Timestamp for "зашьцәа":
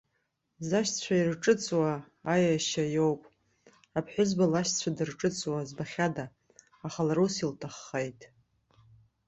0.67-1.13